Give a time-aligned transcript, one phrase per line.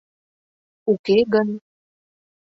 [0.91, 1.49] Уке гын...